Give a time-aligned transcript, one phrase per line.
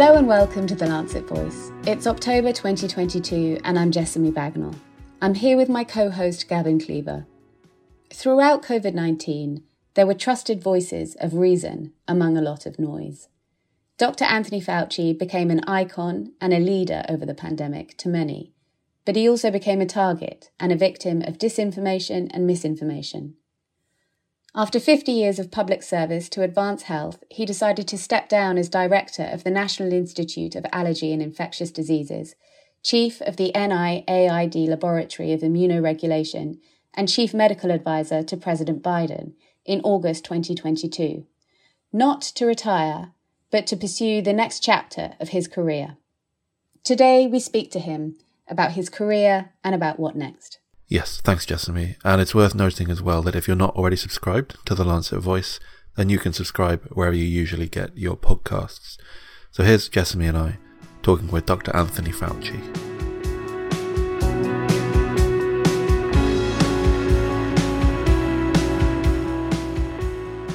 [0.00, 1.72] Hello and welcome to The Lancet Voice.
[1.82, 4.72] It's October 2022 and I'm Jessamy Bagenal.
[5.20, 7.26] I'm here with my co host Gavin Cleaver.
[8.14, 9.64] Throughout COVID 19,
[9.94, 13.28] there were trusted voices of reason among a lot of noise.
[13.96, 14.24] Dr.
[14.24, 18.52] Anthony Fauci became an icon and a leader over the pandemic to many,
[19.04, 23.34] but he also became a target and a victim of disinformation and misinformation.
[24.58, 28.68] After 50 years of public service to advance health, he decided to step down as
[28.68, 32.34] director of the National Institute of Allergy and Infectious Diseases,
[32.82, 36.58] chief of the NIAID Laboratory of Immunoregulation,
[36.92, 39.34] and chief medical advisor to President Biden
[39.64, 41.24] in August 2022.
[41.92, 43.12] Not to retire,
[43.52, 45.98] but to pursue the next chapter of his career.
[46.82, 48.16] Today, we speak to him
[48.48, 50.58] about his career and about what next.
[50.90, 51.96] Yes, thanks, Jessamy.
[52.02, 55.20] And it's worth noting as well that if you're not already subscribed to the Lancet
[55.20, 55.60] Voice,
[55.96, 58.96] then you can subscribe wherever you usually get your podcasts.
[59.50, 60.58] So here's Jessamy and I
[61.02, 61.76] talking with Dr.
[61.76, 62.58] Anthony Fauci.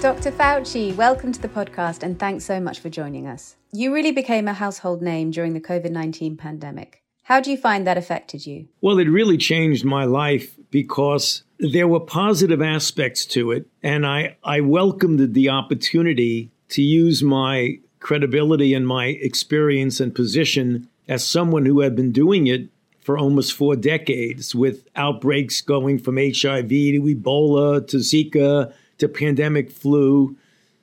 [0.02, 0.32] Dr.
[0.32, 3.56] Fauci, welcome to the podcast and thanks so much for joining us.
[3.72, 7.03] You really became a household name during the COVID 19 pandemic.
[7.24, 8.68] How do you find that affected you?
[8.82, 13.66] Well, it really changed my life because there were positive aspects to it.
[13.82, 20.90] And I, I welcomed the opportunity to use my credibility and my experience and position
[21.08, 22.68] as someone who had been doing it
[23.00, 29.72] for almost four decades with outbreaks going from HIV to Ebola to Zika to pandemic
[29.72, 30.36] flu.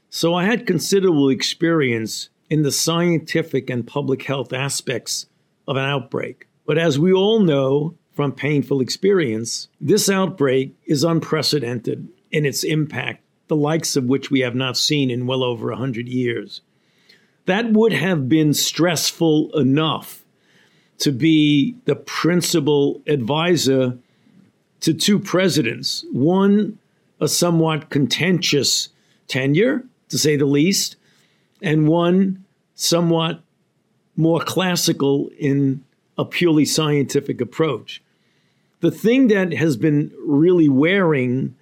[0.08, 5.26] So I had considerable experience in the scientific and public health aspects
[5.70, 6.48] of an outbreak.
[6.66, 13.22] But as we all know from painful experience, this outbreak is unprecedented in its impact,
[13.46, 16.60] the likes of which we have not seen in well over 100 years.
[17.46, 20.24] That would have been stressful enough
[20.98, 23.96] to be the principal advisor
[24.80, 26.78] to two presidents, one
[27.20, 28.88] a somewhat contentious
[29.28, 30.96] tenure, to say the least,
[31.62, 32.44] and one
[32.74, 33.42] somewhat
[34.20, 35.84] more classical in
[36.16, 38.02] a purely scientific approach.
[38.80, 41.56] The thing that has been really wearing,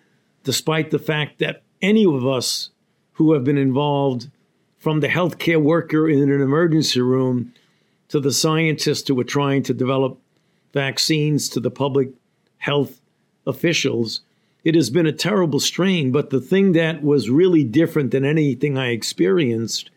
[0.45, 2.71] despite the fact that any of us
[3.15, 4.29] who have been involved,
[4.79, 7.53] from the healthcare worker in an emergency room
[8.09, 10.19] to the scientists who are trying to develop
[10.73, 12.11] vaccines to the public
[12.59, 13.01] health
[13.47, 14.21] officials,
[14.65, 16.13] it has been a terrible strain.
[16.13, 19.91] But the thing that was really different than anything I experienced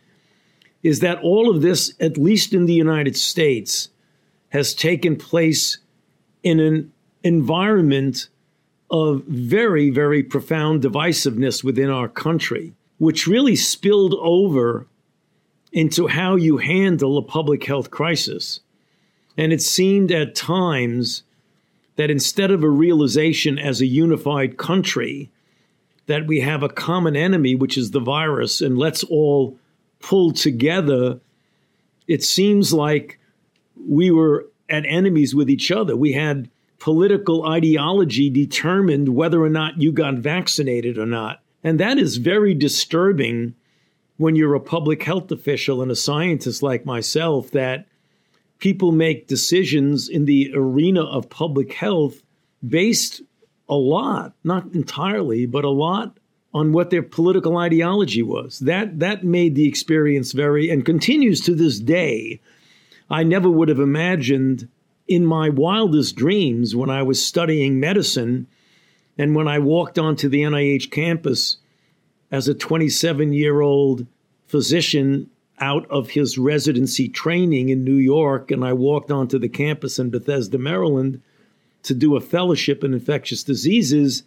[0.83, 3.89] is that all of this, at least in the United States,
[4.49, 5.77] has taken place
[6.43, 6.91] in an
[7.23, 8.27] environment
[8.89, 14.87] of very, very profound divisiveness within our country, which really spilled over
[15.71, 18.59] into how you handle a public health crisis.
[19.37, 21.23] And it seemed at times
[21.95, 25.29] that instead of a realization as a unified country
[26.07, 29.57] that we have a common enemy, which is the virus, and let's all
[30.01, 31.19] pulled together,
[32.07, 33.19] it seems like
[33.87, 35.95] we were at enemies with each other.
[35.95, 41.41] We had political ideology determined whether or not you got vaccinated or not.
[41.63, 43.53] And that is very disturbing
[44.17, 47.87] when you're a public health official and a scientist like myself that
[48.59, 52.21] people make decisions in the arena of public health
[52.67, 53.21] based
[53.67, 56.17] a lot, not entirely, but a lot
[56.53, 58.59] on what their political ideology was.
[58.59, 62.41] That that made the experience very and continues to this day.
[63.09, 64.67] I never would have imagined
[65.07, 68.47] in my wildest dreams when I was studying medicine
[69.17, 71.57] and when I walked onto the NIH campus
[72.31, 74.07] as a 27 year old
[74.47, 75.29] physician
[75.59, 80.09] out of his residency training in New York, and I walked onto the campus in
[80.09, 81.21] Bethesda, Maryland
[81.83, 84.23] to do a fellowship in infectious diseases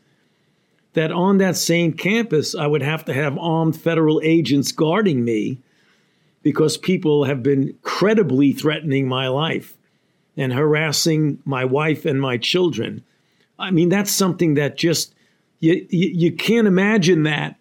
[0.94, 5.58] that on that same campus, I would have to have armed federal agents guarding me
[6.42, 9.74] because people have been credibly threatening my life
[10.36, 13.02] and harassing my wife and my children.
[13.58, 15.14] I mean, that's something that just,
[15.60, 17.56] you, you, you can't imagine that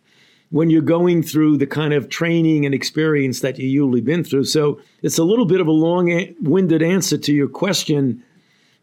[0.50, 4.44] when you're going through the kind of training and experience that you've usually been through.
[4.44, 8.24] So it's a little bit of a long-winded answer to your question,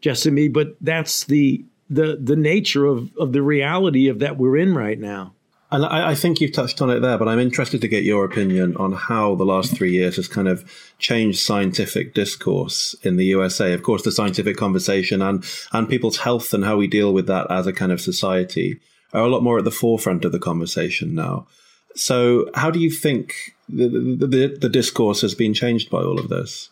[0.01, 4.73] Jessamy, but that's the the the nature of of the reality of that we're in
[4.73, 5.33] right now.
[5.73, 8.25] And I, I, think you've touched on it there, but I'm interested to get your
[8.25, 13.23] opinion on how the last three years has kind of changed scientific discourse in the
[13.27, 13.71] USA.
[13.71, 17.49] Of course, the scientific conversation and and people's health and how we deal with that
[17.49, 18.81] as a kind of society
[19.13, 21.47] are a lot more at the forefront of the conversation now.
[21.95, 23.35] So, how do you think
[23.67, 26.69] the, the, the discourse has been changed by all of this?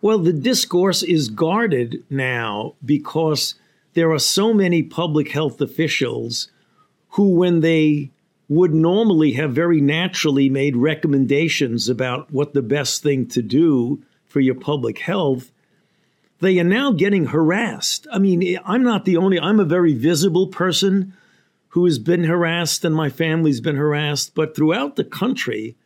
[0.00, 3.54] Well, the discourse is guarded now because
[3.94, 6.50] there are so many public health officials
[7.10, 8.10] who, when they
[8.48, 14.40] would normally have very naturally made recommendations about what the best thing to do for
[14.40, 15.52] your public health,
[16.40, 18.06] they are now getting harassed.
[18.12, 21.14] I mean, I'm not the only, I'm a very visible person
[21.68, 25.76] who has been harassed and my family's been harassed, but throughout the country,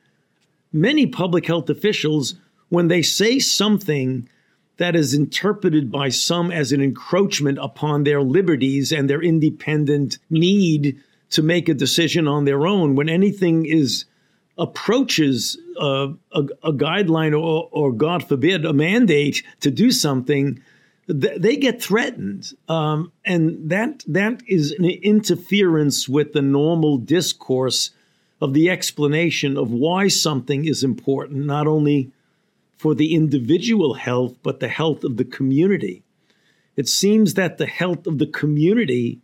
[0.72, 2.34] many public health officials,
[2.68, 4.28] when they say something
[4.78, 11.00] that is interpreted by some as an encroachment upon their liberties and their independent need
[11.30, 14.04] to make a decision on their own, when anything is
[14.58, 20.62] approaches a, a, guideline or, or, God forbid, a mandate to do something,
[21.06, 27.90] th- they get threatened, um, and that that is an interference with the normal discourse
[28.40, 32.10] of the explanation of why something is important, not only
[32.76, 36.02] for the individual health but the health of the community.
[36.76, 39.20] It seems that the health of the community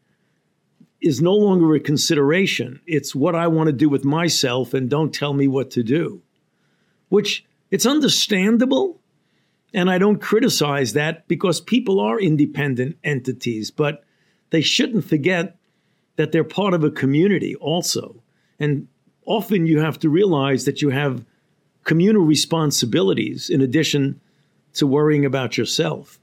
[1.00, 2.80] is no longer a consideration.
[2.86, 6.22] It's what I want to do with myself and don't tell me what to do.
[7.08, 9.00] Which it's understandable.
[9.74, 14.04] And I don't criticize that because people are independent entities, but
[14.50, 15.56] they shouldn't forget
[16.16, 18.22] that they're part of a community also.
[18.58, 18.86] And
[19.24, 21.24] often you have to realize that you have
[21.84, 24.20] communal responsibilities in addition
[24.74, 26.18] to worrying about yourself.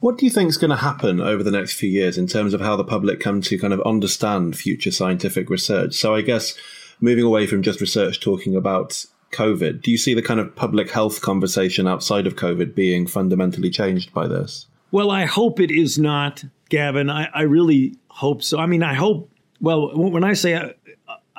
[0.00, 2.54] What do you think is going to happen over the next few years in terms
[2.54, 5.94] of how the public come to kind of understand future scientific research?
[5.94, 6.54] So, I guess
[7.00, 10.90] moving away from just research talking about COVID, do you see the kind of public
[10.90, 14.66] health conversation outside of COVID being fundamentally changed by this?
[14.90, 17.10] Well, I hope it is not, Gavin.
[17.10, 18.58] I, I really hope so.
[18.58, 19.30] I mean, I hope,
[19.60, 20.74] well, when I say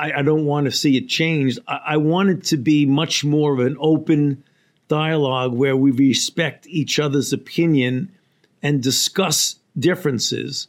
[0.02, 3.24] I, I, don't want to see it changed, I, I want it to be much
[3.24, 4.44] more of an open
[4.88, 8.12] dialogue where we respect each other's opinion
[8.64, 10.68] and discuss differences.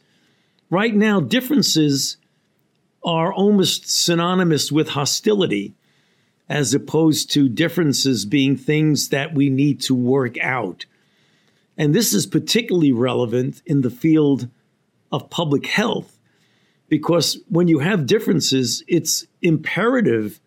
[0.69, 2.17] Right now, differences
[3.03, 5.73] are almost synonymous with hostility,
[6.47, 10.85] as opposed to differences being things that we need to work out.
[11.75, 14.47] And this is particularly relevant in the field
[15.11, 16.12] of public health,
[16.93, 20.39] because when you have differences, it's imperative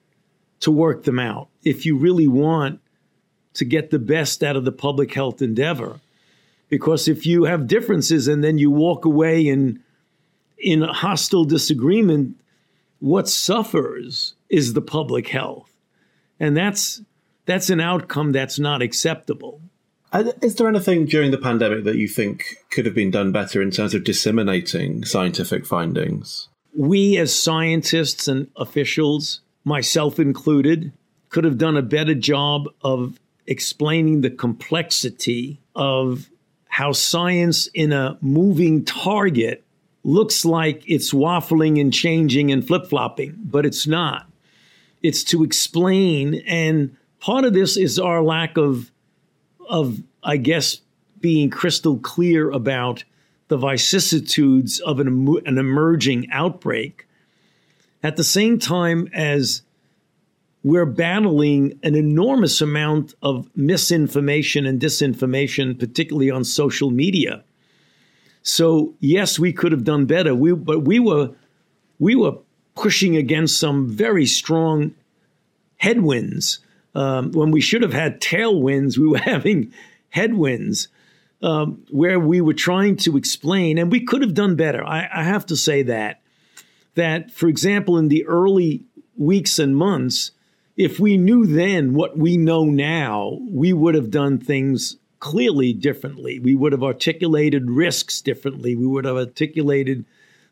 [0.60, 2.78] to work them out if you really want
[3.54, 5.98] to get the best out of the public health endeavor.
[6.68, 9.82] Because if you have differences and then you walk away in
[10.56, 12.36] in hostile disagreement,
[13.00, 15.72] what suffers is the public health.
[16.38, 17.02] And that's
[17.44, 19.60] that's an outcome that's not acceptable.
[20.42, 23.70] Is there anything during the pandemic that you think could have been done better in
[23.70, 26.48] terms of disseminating scientific findings?
[26.76, 30.92] We, as scientists and officials, myself included,
[31.28, 36.30] could have done a better job of explaining the complexity of
[36.68, 39.64] how science in a moving target
[40.04, 44.26] looks like it's waffling and changing and flip flopping, but it's not.
[45.02, 48.90] It's to explain, and part of this is our lack of,
[49.68, 50.80] of I guess,
[51.20, 53.04] being crystal clear about
[53.48, 57.06] the vicissitudes of an, an emerging outbreak.
[58.02, 59.62] At the same time as
[60.64, 67.44] we're battling an enormous amount of misinformation and disinformation, particularly on social media.
[68.42, 70.34] So yes, we could have done better.
[70.34, 71.30] We, but we were
[71.98, 72.36] we were
[72.74, 74.92] pushing against some very strong
[75.78, 76.58] headwinds
[76.96, 78.98] um, when we should have had tailwinds.
[78.98, 79.72] We were having
[80.08, 80.88] headwinds
[81.42, 84.84] um, where we were trying to explain, and we could have done better.
[84.84, 86.22] I, I have to say that
[86.94, 88.82] that, for example, in the early
[89.16, 90.30] weeks and months,
[90.78, 96.38] if we knew then what we know now, we would have done things clearly differently.
[96.38, 98.74] We would have articulated risks differently.
[98.76, 100.06] We would have articulated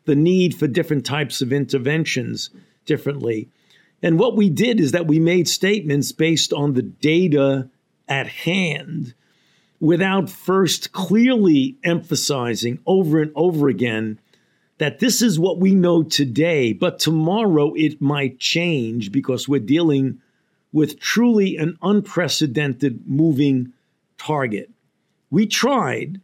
[0.05, 2.51] the need for different types of interventions
[2.85, 3.49] differently.
[4.01, 7.69] And what we did is that we made statements based on the data
[8.07, 9.13] at hand
[9.79, 14.19] without first clearly emphasizing over and over again
[14.77, 20.19] that this is what we know today, but tomorrow it might change because we're dealing
[20.73, 23.71] with truly an unprecedented moving
[24.17, 24.69] target.
[25.31, 26.19] We tried,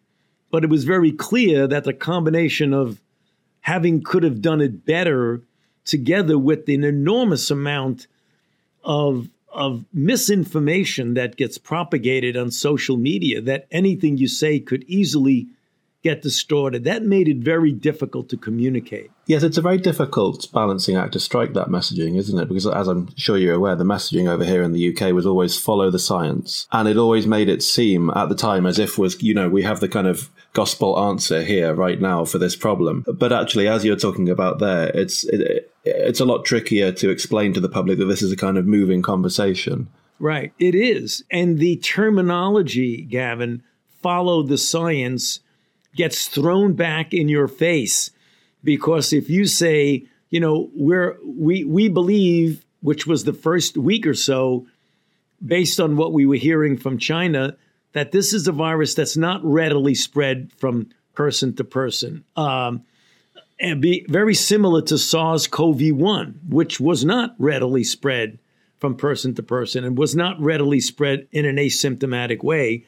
[0.51, 3.01] but it was very clear that the combination of
[3.61, 5.41] having could have done it better
[5.85, 8.07] together with an enormous amount
[8.83, 15.45] of of misinformation that gets propagated on social media that anything you say could easily
[16.03, 16.83] get distorted.
[16.83, 19.11] That made it very difficult to communicate.
[19.27, 22.47] Yes, it's a very difficult balancing act to strike that messaging, isn't it?
[22.47, 25.57] Because as I'm sure you're aware, the messaging over here in the UK was always
[25.57, 26.67] follow the science.
[26.71, 29.61] And it always made it seem at the time as if was, you know, we
[29.61, 33.05] have the kind of gospel answer here right now for this problem.
[33.07, 37.53] But actually, as you're talking about there, it's, it, it's a lot trickier to explain
[37.53, 39.87] to the public that this is a kind of moving conversation.
[40.19, 40.53] Right.
[40.59, 41.23] It is.
[41.31, 43.63] And the terminology, Gavin,
[44.01, 45.39] follow the science
[45.95, 48.11] gets thrown back in your face
[48.63, 54.05] because if you say, you know, we're we we believe, which was the first week
[54.05, 54.67] or so,
[55.43, 57.57] based on what we were hearing from China,
[57.93, 62.23] that this is a virus that's not readily spread from person to person.
[62.35, 62.83] Um,
[63.61, 68.39] and be very similar to SARS-CoV-1, which was not readily spread
[68.79, 72.85] from person to person and was not readily spread in an asymptomatic way.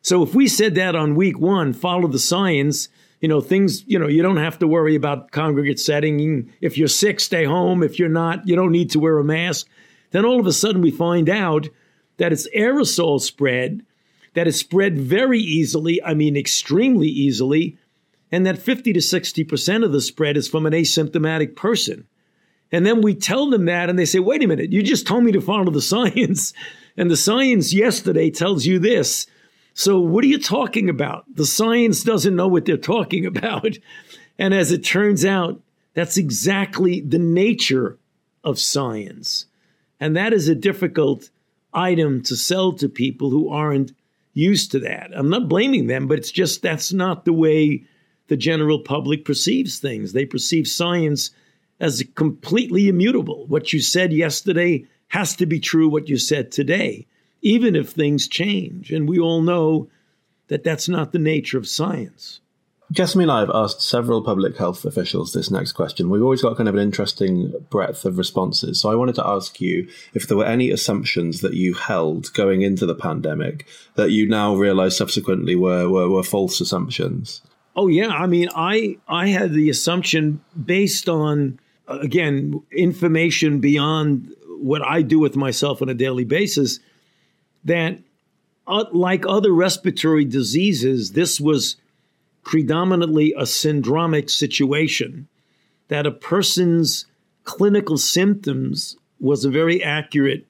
[0.00, 2.88] So if we said that on week one, follow the science,
[3.20, 6.50] you know, things, you know, you don't have to worry about congregate setting.
[6.60, 7.82] If you're sick, stay home.
[7.82, 9.66] If you're not, you don't need to wear a mask.
[10.12, 11.68] Then all of a sudden we find out
[12.16, 13.84] that it's aerosol spread,
[14.34, 17.76] that is spread very easily, I mean, extremely easily,
[18.32, 22.06] and that 50 to 60% of the spread is from an asymptomatic person.
[22.72, 25.24] And then we tell them that, and they say, wait a minute, you just told
[25.24, 26.52] me to follow the science.
[26.96, 29.26] And the science yesterday tells you this.
[29.74, 31.24] So, what are you talking about?
[31.34, 33.76] The science doesn't know what they're talking about.
[34.38, 35.60] And as it turns out,
[35.94, 37.98] that's exactly the nature
[38.42, 39.46] of science.
[40.00, 41.30] And that is a difficult
[41.72, 43.92] item to sell to people who aren't
[44.34, 45.10] used to that.
[45.14, 47.84] I'm not blaming them, but it's just that's not the way
[48.28, 50.12] the general public perceives things.
[50.12, 51.30] They perceive science
[51.78, 53.46] as completely immutable.
[53.46, 57.06] What you said yesterday has to be true what you said today
[57.46, 58.90] even if things change.
[58.90, 59.88] And we all know
[60.48, 62.40] that that's not the nature of science.
[62.92, 66.10] Jessamy and I have asked several public health officials this next question.
[66.10, 68.80] We've always got kind of an interesting breadth of responses.
[68.80, 72.62] So I wanted to ask you if there were any assumptions that you held going
[72.62, 77.42] into the pandemic that you now realize subsequently were, were, were false assumptions.
[77.76, 84.82] Oh yeah, I mean, I I had the assumption based on again information beyond what
[84.82, 86.80] I do with myself on a daily basis
[87.64, 87.98] that,
[88.66, 91.76] uh, like other respiratory diseases, this was
[92.42, 95.28] predominantly a syndromic situation,
[95.88, 97.06] that a person's
[97.44, 100.46] clinical symptoms was a very accurate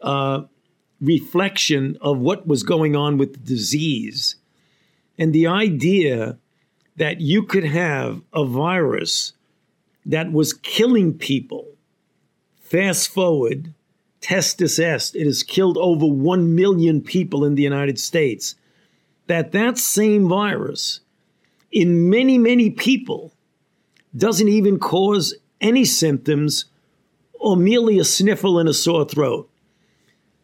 [0.00, 0.42] uh,
[1.00, 4.36] reflection of what was going on with the disease.
[5.22, 6.36] And the idea
[6.96, 9.34] that you could have a virus
[10.04, 11.64] that was killing people,
[12.60, 13.72] fast forward
[14.20, 18.56] testis est, it has killed over 1 million people in the United States,
[19.28, 20.98] that that same virus
[21.70, 23.32] in many, many people
[24.16, 26.64] doesn't even cause any symptoms
[27.34, 29.48] or merely a sniffle and a sore throat.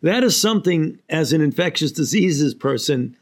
[0.02, 3.16] That is something, as an infectious diseases person,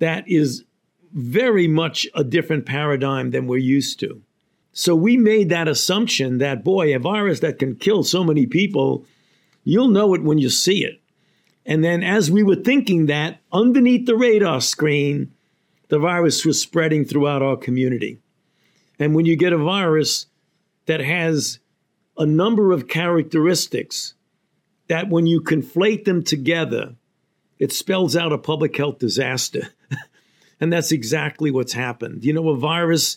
[0.00, 0.64] that is
[1.12, 4.22] very much a different paradigm than we're used to.
[4.72, 9.04] So we made that assumption that, boy, a virus that can kill so many people
[9.64, 11.00] You'll know it when you see it.
[11.64, 15.32] And then, as we were thinking that, underneath the radar screen,
[15.88, 18.18] the virus was spreading throughout our community.
[18.98, 20.26] And when you get a virus
[20.86, 21.60] that has
[22.18, 24.14] a number of characteristics
[24.88, 26.96] that, when you conflate them together,
[27.58, 29.68] it spells out a public health disaster.
[30.62, 32.24] and that's exactly what's happened.
[32.24, 33.16] You know, a virus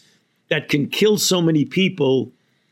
[0.49, 2.31] that can kill so many people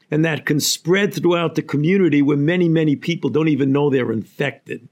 [0.10, 4.12] and that can spread throughout the community where many, many people don't even know they're
[4.12, 4.89] infected.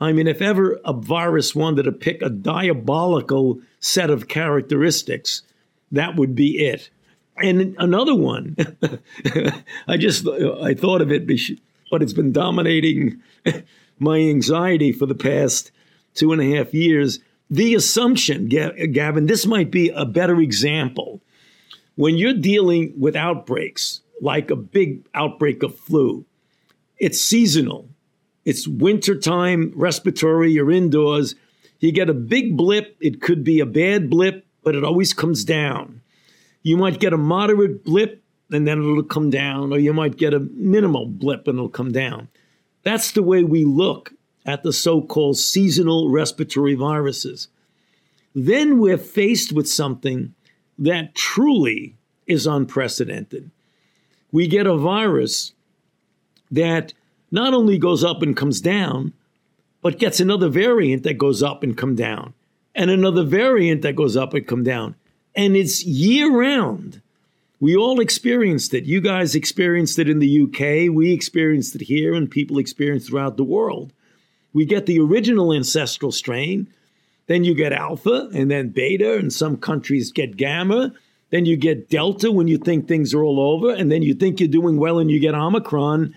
[0.00, 5.42] I mean, if ever a virus wanted to pick a diabolical set of characteristics,
[5.90, 6.88] that would be it.
[7.36, 8.54] And another one,
[9.88, 11.26] I just I thought of it,
[11.90, 13.20] but it's been dominating
[13.98, 15.72] my anxiety for the past
[16.14, 17.18] two and a half years.
[17.48, 21.20] The assumption, Gavin, this might be a better example.
[21.94, 26.24] When you're dealing with outbreaks, like a big outbreak of flu.
[26.98, 27.88] It's seasonal.
[28.44, 31.34] It's wintertime, respiratory, you're indoors.
[31.80, 32.96] You get a big blip.
[33.00, 36.00] It could be a bad blip, but it always comes down.
[36.62, 40.32] You might get a moderate blip and then it'll come down, or you might get
[40.32, 42.28] a minimal blip and it'll come down.
[42.84, 44.12] That's the way we look
[44.46, 47.48] at the so called seasonal respiratory viruses.
[48.34, 50.34] Then we're faced with something
[50.78, 53.50] that truly is unprecedented
[54.36, 55.54] we get a virus
[56.50, 56.92] that
[57.30, 59.12] not only goes up and comes down,
[59.80, 62.34] but gets another variant that goes up and come down,
[62.74, 64.94] and another variant that goes up and come down.
[65.34, 67.00] And it's year round.
[67.60, 68.84] We all experienced it.
[68.84, 70.94] You guys experienced it in the UK.
[70.94, 73.92] We experienced it here, and people experience throughout the world.
[74.56, 76.68] We get the original ancestral strain,
[77.26, 80.94] then you get alpha, and then beta, and some countries get gamma.
[81.28, 84.40] Then you get delta when you think things are all over, and then you think
[84.40, 86.14] you're doing well, and you get omicron.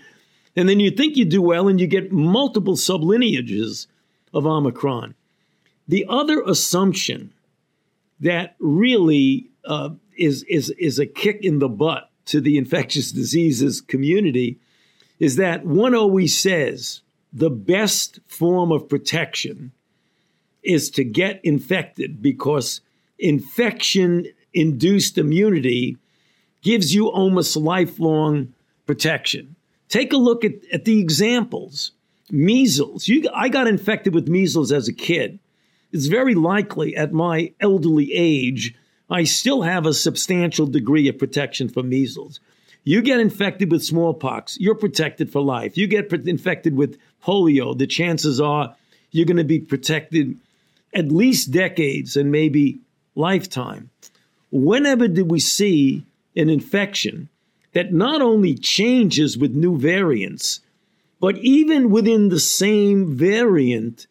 [0.56, 3.88] And then you think you do well, and you get multiple sublineages
[4.32, 5.14] of omicron.
[5.86, 7.34] The other assumption
[8.20, 13.82] that really uh, is, is, is a kick in the butt to the infectious diseases
[13.82, 14.58] community
[15.18, 19.72] is that one always says the best form of protection
[20.62, 22.80] is to get infected because
[23.18, 25.96] infection induced immunity
[26.62, 28.52] gives you almost lifelong
[28.86, 29.54] protection.
[29.88, 31.92] Take a look at, at the examples.
[32.30, 33.08] Measles.
[33.08, 35.38] You, I got infected with measles as a kid.
[35.92, 38.74] It's very likely at my elderly age
[39.10, 42.38] I still have a substantial degree of protection from measles.
[42.84, 45.76] You get infected with smallpox, you're protected for life.
[45.76, 48.74] You get infected with polio, the chances are
[49.10, 50.36] you're going to be protected
[50.94, 52.80] at least decades and maybe
[53.14, 53.90] lifetime.
[54.50, 56.04] Whenever did we see
[56.36, 57.28] an infection
[57.72, 60.60] that not only changes with new variants,
[61.20, 64.06] but even within the same variant,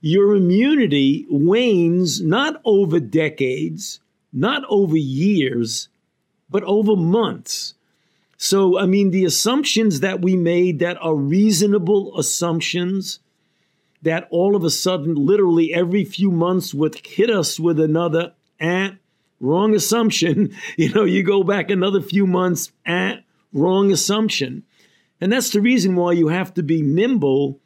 [0.00, 4.00] your immunity wanes not over decades,
[4.32, 5.88] not over years,
[6.50, 7.74] but over months.
[8.40, 13.18] So, I mean, the assumptions that we made that are reasonable assumptions
[14.02, 18.92] that all of a sudden, literally every few months, would hit us with another, eh,
[19.40, 20.54] wrong assumption.
[20.76, 23.16] You know, you go back another few months, eh,
[23.52, 24.62] wrong assumption.
[25.20, 27.58] And that's the reason why you have to be nimble,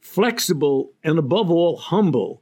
[0.00, 2.40] flexible, and above all, humble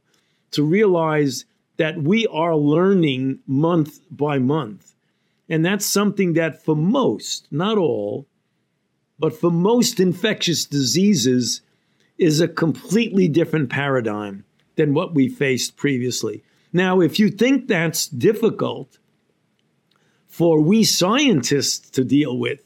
[0.51, 1.45] to realize
[1.77, 4.92] that we are learning month by month.
[5.53, 8.25] And that's something that for most, not all,
[9.19, 11.61] but for most infectious diseases
[12.17, 14.45] is a completely different paradigm
[14.77, 16.43] than what we faced previously.
[16.73, 18.97] Now, if you think that's difficult
[20.27, 22.65] for we scientists to deal with,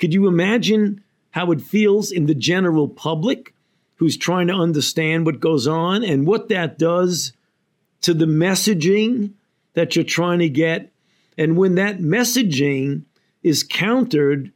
[0.00, 3.54] could you imagine how it feels in the general public
[3.98, 7.34] who's trying to understand what goes on and what that does
[8.00, 9.30] to the messaging
[9.74, 10.90] that you're trying to get.
[11.40, 13.04] And when that messaging
[13.42, 14.52] is countered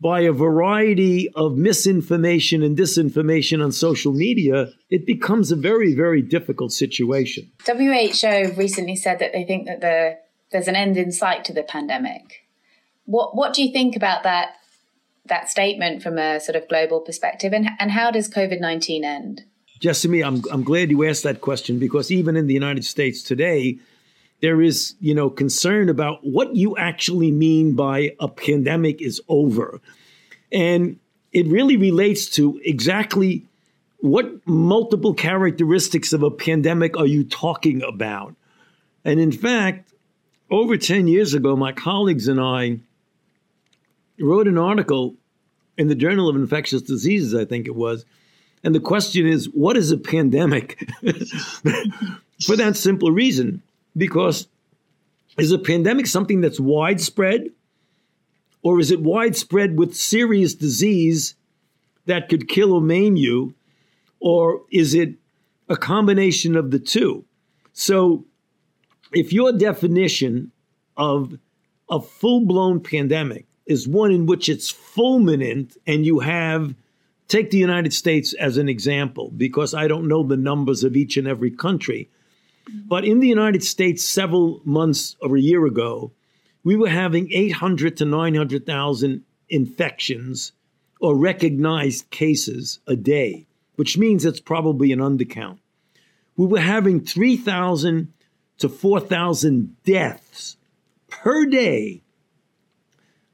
[0.00, 6.22] by a variety of misinformation and disinformation on social media, it becomes a very, very
[6.22, 7.52] difficult situation.
[7.66, 10.18] WHO recently said that they think that the,
[10.52, 12.48] there's an end in sight to the pandemic.
[13.04, 14.54] What, what do you think about that,
[15.26, 17.52] that statement from a sort of global perspective?
[17.52, 19.42] And, and how does COVID 19 end?
[19.80, 23.78] Jessamy, I'm, I'm glad you asked that question because even in the United States today,
[24.42, 29.80] there is, you know, concern about what you actually mean by a pandemic is over.
[30.50, 30.98] And
[31.32, 33.46] it really relates to exactly
[33.98, 38.34] what multiple characteristics of a pandemic are you talking about?
[39.04, 39.92] And in fact,
[40.50, 42.80] over 10 years ago, my colleagues and I
[44.18, 45.14] wrote an article
[45.78, 48.04] in the Journal of Infectious Diseases, I think it was,
[48.64, 50.78] and the question is, what is a pandemic?
[52.44, 53.62] For that simple reason,
[53.96, 54.48] because
[55.38, 57.48] is a pandemic something that's widespread,
[58.62, 61.34] or is it widespread with serious disease
[62.06, 63.54] that could kill or maim you,
[64.20, 65.14] or is it
[65.68, 67.24] a combination of the two?
[67.72, 68.26] So,
[69.12, 70.52] if your definition
[70.96, 71.38] of
[71.90, 76.74] a full blown pandemic is one in which it's fulminant and you have
[77.32, 81.16] Take the United States as an example, because I don't know the numbers of each
[81.16, 82.10] and every country.
[82.68, 86.12] But in the United States, several months or a year ago,
[86.64, 90.52] we were having 800 to 900,000 infections
[91.00, 95.58] or recognized cases a day, which means it's probably an undercount.
[96.36, 98.12] We were having 3,000
[98.58, 100.56] to 4,000 deaths
[101.08, 102.02] per day.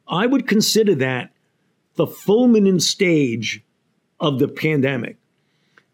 [0.09, 1.31] I would consider that
[1.97, 3.62] the fulminant stage
[4.21, 5.19] of the pandemic.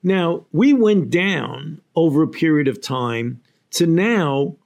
[0.06, 3.40] Now, we went down over a period of time
[3.70, 4.56] to now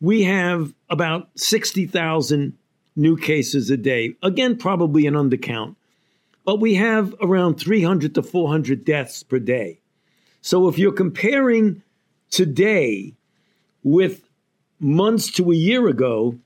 [0.00, 2.56] we have about 60,000
[2.96, 4.14] new cases a day.
[4.22, 5.76] Again, probably an undercount,
[6.46, 9.78] but we have around 300 to 400 deaths per day.
[10.40, 11.82] So if you're comparing
[12.30, 13.12] today
[13.82, 14.22] with
[14.80, 16.38] months to a year ago,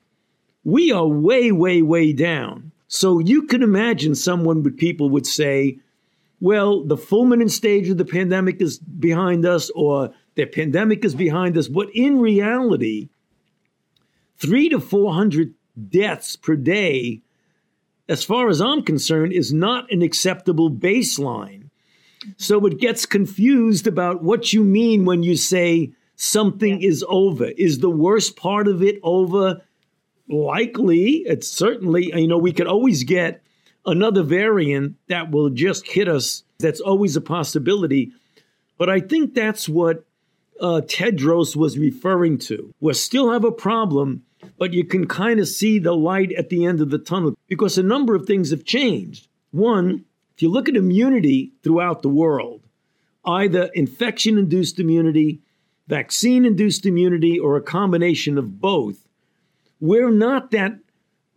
[0.65, 2.73] we are way, way, way down.
[2.89, 5.79] So you can imagine someone with people would say,
[6.43, 11.57] well, the fulminant stage of the pandemic is behind us or the pandemic is behind
[11.57, 11.69] us.
[11.69, 13.11] But in reality,
[14.39, 15.55] three to 400
[15.89, 17.21] deaths per day,
[18.09, 21.71] as far as I'm concerned, is not an acceptable baseline.
[22.39, 27.53] So it gets confused about what you mean when you say something is over.
[27.57, 29.63] Is the worst part of it over?
[30.29, 33.42] Likely, it's certainly, you know, we could always get
[33.87, 36.45] another variant that will just hit us.
[36.59, 38.13] That's always a possibility.
[38.79, 40.05] But I think that's what
[40.61, 42.73] uh, Tedros was referring to.
[42.81, 44.25] We still have a problem,
[44.59, 47.79] but you can kind of see the light at the end of the tunnel because
[47.79, 49.29] a number of things have changed.
[49.51, 50.05] One,
[50.37, 52.63] if you look at immunity throughout the world,
[53.25, 55.41] either infection induced immunity,
[55.89, 59.07] vaccine induced immunity, or a combination of both,
[59.81, 60.79] we're not that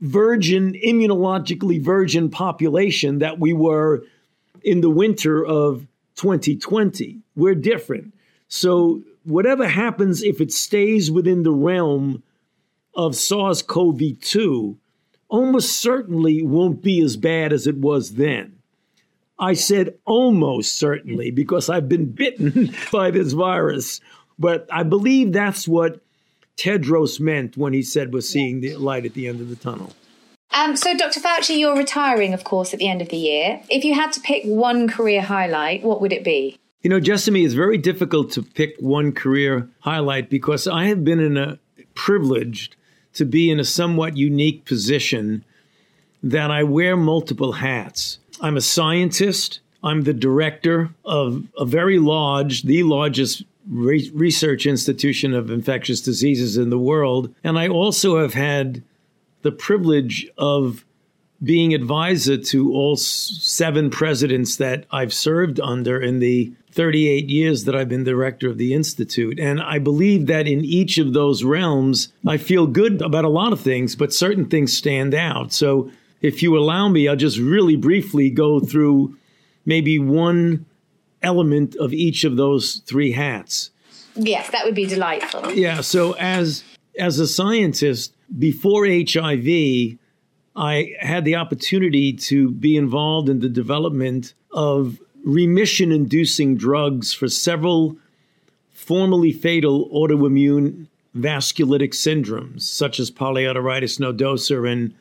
[0.01, 4.03] virgin, immunologically virgin population that we were
[4.63, 7.19] in the winter of 2020.
[7.35, 8.13] We're different.
[8.47, 12.23] So, whatever happens, if it stays within the realm
[12.93, 14.77] of SARS CoV 2,
[15.27, 18.55] almost certainly won't be as bad as it was then.
[19.37, 23.99] I said almost certainly because I've been bitten by this virus,
[24.39, 26.01] but I believe that's what
[26.57, 29.93] Tedros meant when he said we're seeing the light at the end of the tunnel.
[30.51, 31.19] Um, so, Dr.
[31.19, 33.61] Fauci, you're retiring, of course, at the end of the year.
[33.69, 36.57] If you had to pick one career highlight, what would it be?
[36.81, 41.19] You know, Jessamy, it's very difficult to pick one career highlight because I have been
[41.19, 41.59] in a
[41.93, 42.75] privileged
[43.13, 45.43] to be in a somewhat unique position
[46.21, 48.19] that I wear multiple hats.
[48.39, 49.59] I'm a scientist.
[49.83, 56.57] I'm the director of a very large, the largest re- research institution of infectious diseases
[56.57, 57.33] in the world.
[57.43, 58.83] And I also have had
[59.41, 60.85] the privilege of
[61.43, 67.75] being advisor to all seven presidents that I've served under in the 38 years that
[67.75, 69.39] I've been director of the Institute.
[69.39, 73.53] And I believe that in each of those realms, I feel good about a lot
[73.53, 75.53] of things, but certain things stand out.
[75.53, 79.15] So if you allow me, I'll just really briefly go through
[79.65, 80.65] maybe one
[81.25, 83.71] element of each of those three hats.
[84.15, 85.51] Yes, that would be delightful.
[85.51, 85.81] Yeah.
[85.81, 86.63] So as
[86.97, 89.97] as a scientist, before HIV,
[90.55, 97.27] I had the opportunity to be involved in the development of remission inducing drugs for
[97.27, 97.97] several
[98.71, 104.93] formerly fatal autoimmune vasculitic syndromes, such as polyarteritis nodosa and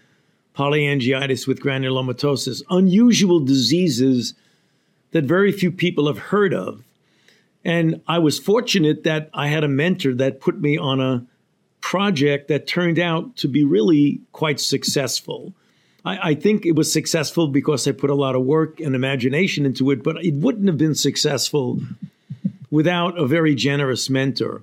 [0.57, 4.35] polyangiitis with granulomatosis, unusual diseases
[5.14, 6.83] that very few people have heard of.
[7.64, 11.24] And I was fortunate that I had a mentor that put me on a
[11.81, 15.55] project that turned out to be really quite successful.
[16.05, 19.64] I, I, think it was successful because I put a lot of work and imagination
[19.64, 21.81] into it, but it wouldn't have been successful
[22.72, 24.62] without a very generous mentor.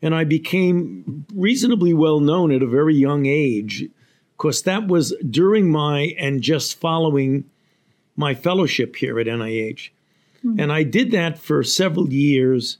[0.00, 3.86] And I became reasonably well known at a very young age,
[4.36, 7.44] because that was during my and just following
[8.20, 9.90] my fellowship here at NIH.
[10.44, 10.60] Mm-hmm.
[10.60, 12.78] And I did that for several years.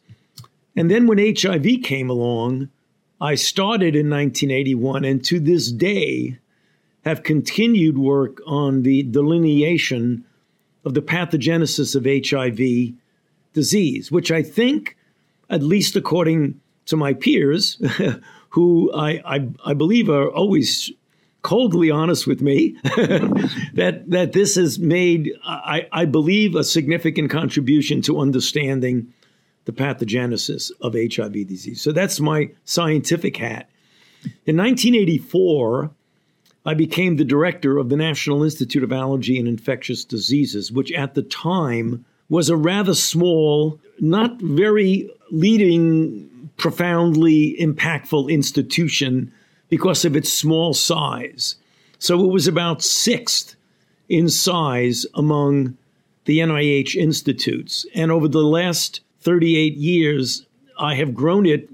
[0.77, 2.69] And then when HIV came along,
[3.21, 6.39] I started in 1981, and to this day,
[7.05, 10.25] have continued work on the delineation
[10.85, 12.95] of the pathogenesis of HIV
[13.53, 14.97] disease, which I think,
[15.49, 17.81] at least according to my peers,
[18.51, 20.91] who I, I, I, believe are always
[21.43, 28.03] coldly honest with me, that, that this has made, I, I believe, a significant contribution
[28.03, 29.13] to understanding
[29.65, 31.81] the pathogenesis of HIV disease.
[31.81, 33.71] So that's my scientific hat.
[34.45, 35.91] In 1984,
[36.67, 41.15] I became the director of the National Institute of Allergy and Infectious Diseases, which at
[41.15, 49.33] the time was a rather small, not very leading, profoundly impactful institution
[49.71, 51.57] because of its small size.
[51.99, 53.57] So it was about sixth
[54.09, 55.77] in size among
[56.27, 57.87] the NIH institutes.
[57.95, 60.47] And over the last 38 years,
[60.79, 61.71] I have grown it,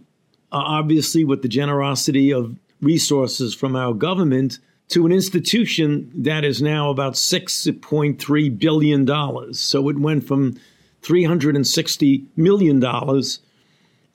[0.53, 6.63] uh, obviously, with the generosity of resources from our government to an institution that is
[6.63, 9.55] now about $6.3 billion.
[9.55, 10.61] So it went from
[11.03, 12.81] $360 million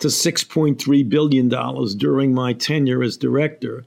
[0.01, 1.49] to $6.3 billion
[1.97, 3.85] during my tenure as director.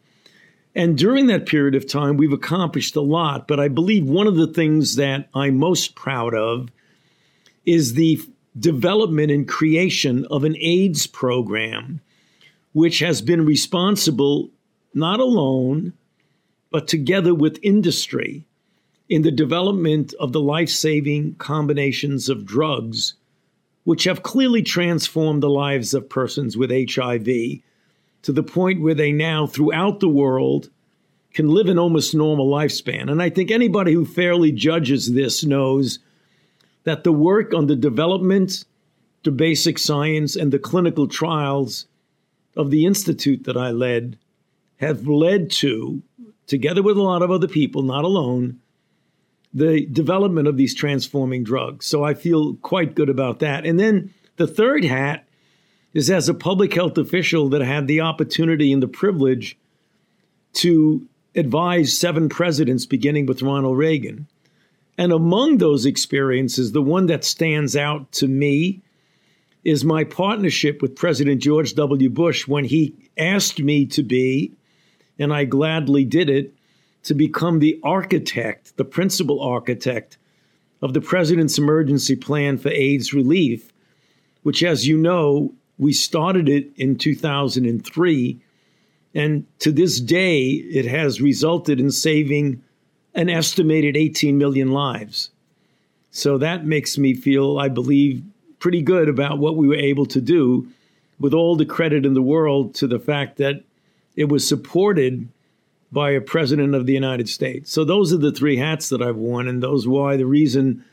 [0.75, 3.47] And during that period of time, we've accomplished a lot.
[3.47, 6.71] But I believe one of the things that I'm most proud of
[7.65, 8.21] is the
[8.59, 12.01] development and creation of an AIDS program,
[12.73, 14.51] which has been responsible
[14.95, 15.93] not alone
[16.71, 18.45] but together with industry
[19.09, 23.15] in the development of the life saving combinations of drugs,
[23.85, 27.27] which have clearly transformed the lives of persons with HIV
[28.23, 30.71] to the point where they now, throughout the world,
[31.35, 33.11] can live an almost normal lifespan.
[33.11, 35.99] And I think anybody who fairly judges this knows
[36.85, 38.65] that the work on the development,
[39.25, 41.87] the basic science, and the clinical trials
[42.57, 44.17] of the institute that I led
[44.77, 46.03] have led to,
[46.47, 48.61] together with a lot of other people, not alone,
[49.55, 51.87] the development of these transforming drugs.
[51.87, 53.65] So I feel quite good about that.
[53.65, 55.27] And then the third hat
[55.93, 59.57] is as a public health official that had the opportunity and the privilege
[60.55, 64.27] to advise seven presidents, beginning with Ronald Reagan.
[64.99, 68.83] And among those experiences, the one that stands out to me
[69.65, 72.11] is my partnership with President George W.
[72.11, 74.53] Bush when he asked me to be,
[75.19, 76.55] and I gladly did it,
[77.05, 80.19] to become the architect, the principal architect
[80.83, 83.73] of the President's Emergency Plan for AIDS Relief,
[84.43, 88.41] which, as you know, we started it in 2003.
[89.15, 92.63] And to this day, it has resulted in saving
[93.15, 95.31] an estimated 18 million lives.
[96.11, 98.23] So that makes me feel, I believe,
[98.59, 100.69] pretty good about what we were able to do,
[101.19, 103.63] with all the credit in the world to the fact that
[104.17, 105.29] it was supported
[105.95, 107.73] by a president of the United States.
[107.73, 110.85] So those are the three hats that I've worn, and those why the reason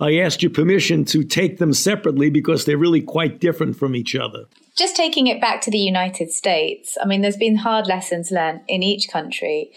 [0.00, 4.14] I asked your permission to take them separately because they're really quite different from each
[4.14, 4.44] other.
[4.76, 8.60] Just taking it back to the United States, I mean, there's been hard lessons learned
[8.68, 9.72] in each country.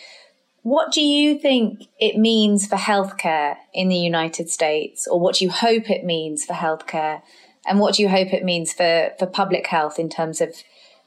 [0.64, 5.46] What do you think it means for healthcare in the United States, or what do
[5.46, 7.22] you hope it means for healthcare?
[7.66, 10.56] And what do you hope it means for, for public health in terms of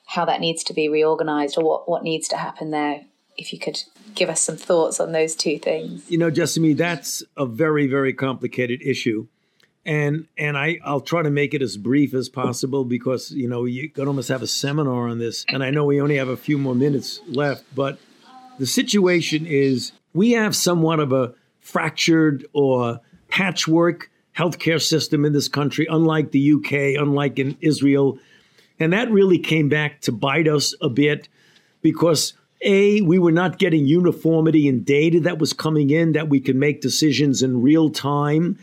[0.07, 3.03] how that needs to be reorganized or what, what needs to happen there?
[3.37, 3.83] If you could
[4.14, 6.09] give us some thoughts on those two things.
[6.11, 9.27] You know, Jessamy, that's a very, very complicated issue.
[9.87, 13.66] And and I, I'll try to make it as brief as possible because, you know,
[13.66, 15.44] you could almost have a seminar on this.
[15.49, 17.99] And I know we only have a few more minutes left, but
[18.59, 25.49] the situation is we have somewhat of a fractured or patchwork healthcare system in this
[25.49, 28.18] country, unlike the UK, unlike in Israel.
[28.81, 31.29] And that really came back to bite us a bit
[31.83, 32.33] because
[32.64, 36.57] a, we were not getting uniformity in data that was coming in that we could
[36.57, 38.59] make decisions in real time.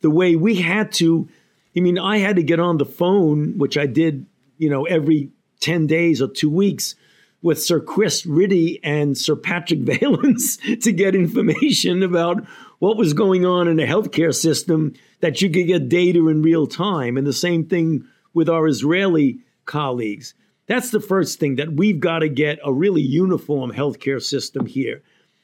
[0.00, 1.28] The way we had to,
[1.76, 4.26] I mean, I had to get on the phone, which I did,
[4.58, 6.94] you know, every 10 days or two weeks
[7.40, 12.44] with Sir Chris Whitty and Sir Patrick Vallance to get information about
[12.78, 16.66] what was going on in the healthcare system that you could get data in real
[16.66, 17.16] time.
[17.16, 20.34] And the same thing with our Israeli colleagues.
[20.66, 25.02] That's the first thing that we've got to get a really uniform healthcare system here.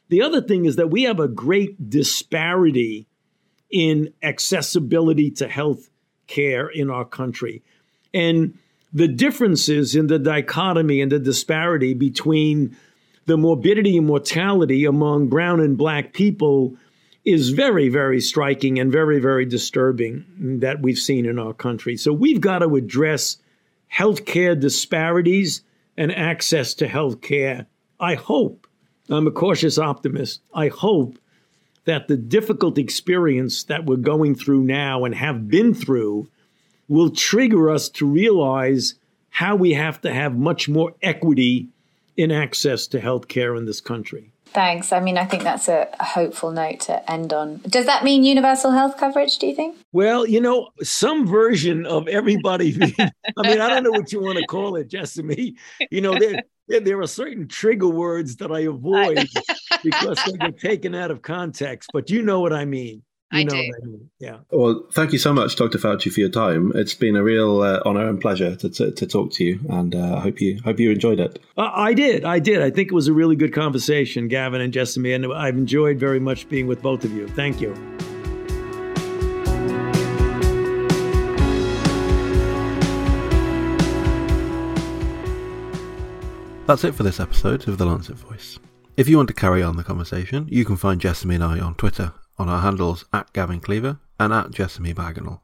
[0.08, 3.06] The other thing is that we have a great disparity
[3.70, 5.90] in accessibility to health
[6.26, 7.62] care in our country.
[8.12, 8.58] And
[8.92, 12.76] the differences in the dichotomy and the disparity between
[13.26, 16.76] the morbidity and mortality among brown and black people
[17.24, 20.24] is very, very striking and very, very disturbing
[20.60, 21.96] that we've seen in our country.
[21.96, 23.36] So we've got to address
[23.92, 25.62] healthcare disparities
[25.96, 27.66] and access to healthcare.
[27.98, 28.66] I hope,
[29.08, 31.18] I'm a cautious optimist, I hope
[31.84, 36.28] that the difficult experience that we're going through now and have been through
[36.88, 38.94] will trigger us to realize
[39.30, 41.68] how we have to have much more equity
[42.16, 44.30] in access to healthcare in this country.
[44.52, 44.92] Thanks.
[44.92, 47.58] I mean, I think that's a, a, hopeful note to end on.
[47.68, 49.76] Does that mean universal health coverage, do you think?
[49.92, 52.76] Well, you know, some version of everybody.
[52.98, 55.54] I mean, I don't know what you want to call it, Jessamy.
[55.90, 59.28] You know, there, there, there are certain trigger words that I avoid
[59.84, 63.02] because they get taken out of context, but you know what I mean.
[63.32, 63.56] You I do.
[63.56, 64.10] I mean.
[64.18, 64.38] Yeah.
[64.50, 65.78] Well, thank you so much, Dr.
[65.78, 66.72] Fauci, for your time.
[66.74, 69.94] It's been a real uh, honor and pleasure to, to, to, talk to you, and
[69.94, 71.38] uh, I hope you hope you enjoyed it.
[71.56, 72.24] Uh, I did.
[72.24, 72.60] I did.
[72.60, 76.18] I think it was a really good conversation, Gavin and Jessamy, and I've enjoyed very
[76.18, 77.28] much being with both of you.
[77.28, 77.72] Thank you.
[86.66, 88.58] That's it for this episode of The Lancet Voice.
[88.96, 91.74] If you want to carry on the conversation, you can find Jessamy and I on
[91.74, 95.42] Twitter on our handles at Gavin Cleaver and at Jessamy Bagenal.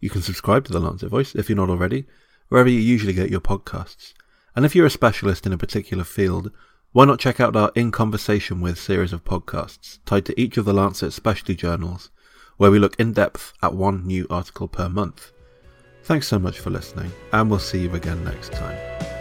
[0.00, 2.06] You can subscribe to The Lancet Voice if you're not already,
[2.48, 4.14] wherever you usually get your podcasts.
[4.54, 6.52] And if you're a specialist in a particular field,
[6.92, 10.64] why not check out our In Conversation With series of podcasts tied to each of
[10.64, 12.10] the Lancet specialty journals,
[12.56, 15.32] where we look in depth at one new article per month.
[16.04, 19.17] Thanks so much for listening, and we'll see you again next time.